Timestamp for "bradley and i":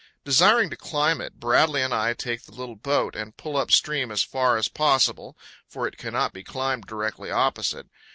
1.39-2.13